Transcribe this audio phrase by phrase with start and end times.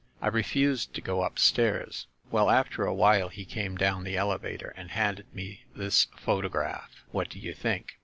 [0.19, 2.07] I refused to go up stairs.
[2.31, 6.89] Well, after a while he came down the elevator and handed me this photograph.
[7.11, 7.99] What do you think?"